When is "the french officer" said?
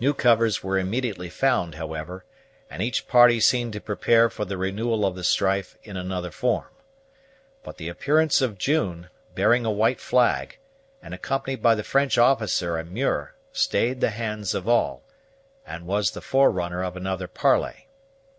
11.74-12.78